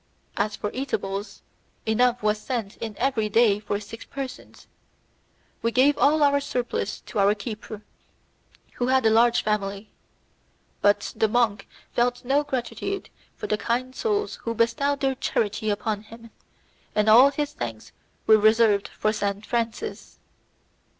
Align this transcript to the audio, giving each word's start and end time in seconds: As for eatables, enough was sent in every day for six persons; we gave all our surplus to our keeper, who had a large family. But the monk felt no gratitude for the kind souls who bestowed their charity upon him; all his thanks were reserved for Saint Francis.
As 0.35 0.55
for 0.55 0.71
eatables, 0.73 1.43
enough 1.85 2.23
was 2.23 2.41
sent 2.41 2.75
in 2.77 2.97
every 2.97 3.29
day 3.29 3.59
for 3.59 3.79
six 3.79 4.03
persons; 4.03 4.65
we 5.61 5.71
gave 5.71 5.95
all 5.95 6.23
our 6.23 6.39
surplus 6.39 7.01
to 7.01 7.19
our 7.19 7.35
keeper, 7.35 7.83
who 8.77 8.87
had 8.87 9.05
a 9.05 9.11
large 9.11 9.43
family. 9.43 9.91
But 10.81 11.13
the 11.15 11.27
monk 11.27 11.67
felt 11.93 12.25
no 12.25 12.43
gratitude 12.43 13.11
for 13.35 13.45
the 13.45 13.59
kind 13.59 13.95
souls 13.95 14.37
who 14.37 14.55
bestowed 14.55 15.01
their 15.01 15.13
charity 15.13 15.69
upon 15.69 16.01
him; 16.01 16.31
all 16.97 17.29
his 17.29 17.53
thanks 17.53 17.91
were 18.25 18.39
reserved 18.39 18.87
for 18.87 19.13
Saint 19.13 19.45
Francis. 19.45 20.17